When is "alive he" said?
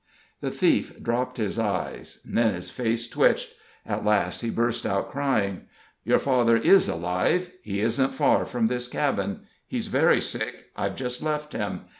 6.89-7.81